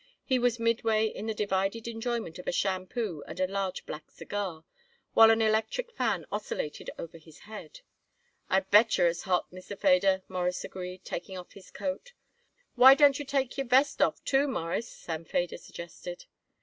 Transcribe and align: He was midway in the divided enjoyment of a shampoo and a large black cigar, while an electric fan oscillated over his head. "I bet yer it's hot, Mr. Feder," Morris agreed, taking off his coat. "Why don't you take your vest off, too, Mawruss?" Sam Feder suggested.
He 0.25 0.39
was 0.39 0.57
midway 0.59 1.05
in 1.05 1.27
the 1.27 1.33
divided 1.35 1.87
enjoyment 1.87 2.39
of 2.39 2.47
a 2.47 2.51
shampoo 2.51 3.23
and 3.27 3.39
a 3.39 3.45
large 3.45 3.85
black 3.85 4.09
cigar, 4.09 4.65
while 5.13 5.29
an 5.29 5.43
electric 5.43 5.91
fan 5.91 6.25
oscillated 6.31 6.89
over 6.97 7.19
his 7.19 7.37
head. 7.45 7.81
"I 8.49 8.61
bet 8.61 8.97
yer 8.97 9.05
it's 9.09 9.21
hot, 9.21 9.51
Mr. 9.51 9.77
Feder," 9.77 10.23
Morris 10.27 10.63
agreed, 10.63 11.05
taking 11.05 11.37
off 11.37 11.53
his 11.53 11.69
coat. 11.69 12.13
"Why 12.73 12.95
don't 12.95 13.19
you 13.19 13.25
take 13.25 13.59
your 13.59 13.67
vest 13.67 14.01
off, 14.01 14.23
too, 14.23 14.47
Mawruss?" 14.47 14.87
Sam 14.87 15.23
Feder 15.23 15.57
suggested. 15.57 16.25